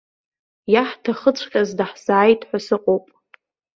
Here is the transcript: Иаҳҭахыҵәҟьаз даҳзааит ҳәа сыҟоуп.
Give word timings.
Иаҳҭахыҵәҟьаз 0.73 1.69
даҳзааит 1.77 2.41
ҳәа 2.47 2.59
сыҟоуп. 2.65 3.05